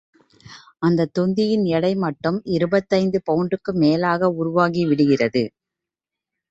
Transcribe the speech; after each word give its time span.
அந்தத் 0.79 1.13
தொந்தியின் 1.13 1.65
எடை 1.71 1.95
மட்டும் 1.95 2.41
இருபத்தைந்து 2.49 3.21
பவுண்டுக்கு 3.31 3.73
மேலாக 3.75 4.31
உருவாகிவிடுகிறது. 4.39 5.43